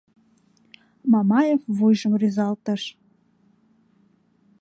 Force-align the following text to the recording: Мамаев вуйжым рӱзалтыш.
Мамаев 1.11 1.61
вуйжым 1.77 2.13
рӱзалтыш. 2.19 2.83